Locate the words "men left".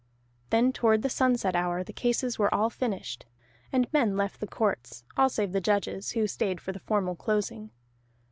3.93-4.39